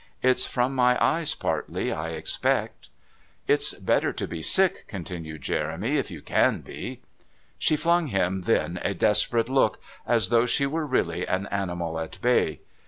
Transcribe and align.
"It's 0.23 0.47
from 0.47 0.73
my 0.73 0.97
eyes 0.99 1.35
partly, 1.35 1.91
I 1.91 2.09
expect." 2.13 2.89
"It's 3.45 3.75
better 3.75 4.11
to 4.11 4.27
be 4.27 4.41
sick," 4.41 4.87
continued 4.87 5.43
Jeremy, 5.43 5.95
"if 5.95 6.09
you 6.09 6.23
can 6.23 6.61
be" 6.61 7.01
She 7.59 7.75
flung 7.75 8.07
him 8.07 8.41
then 8.47 8.79
a 8.81 8.95
desperate 8.95 9.47
look, 9.47 9.79
as 10.07 10.29
though 10.29 10.47
she 10.47 10.65
were 10.65 10.87
really 10.87 11.27
an 11.27 11.45
animal 11.51 11.99
at 11.99 12.17
bay. 12.19 12.61